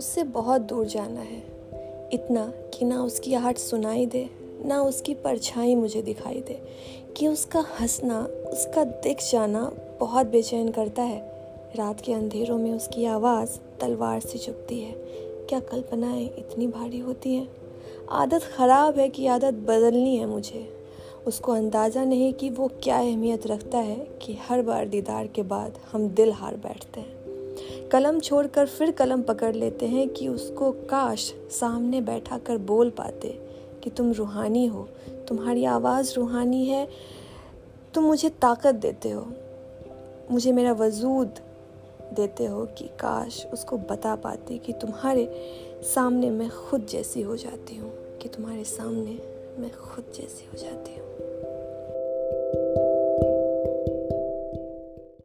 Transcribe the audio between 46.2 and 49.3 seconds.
मैं खुद जैसी हो जाती हूँ, कि तुम्हारे सामने